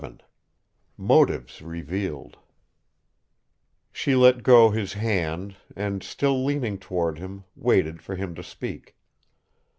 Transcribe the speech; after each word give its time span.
XI 0.03 0.17
MOTIVES 0.97 1.61
REVEALED 1.61 2.37
She 3.91 4.15
let 4.15 4.41
go 4.41 4.71
his 4.71 4.93
hand 4.93 5.57
and, 5.75 6.01
still 6.01 6.43
leaning 6.43 6.79
toward 6.79 7.19
him, 7.19 7.43
waited 7.55 8.01
for 8.01 8.15
him 8.15 8.33
to 8.33 8.41
speak. 8.41 8.95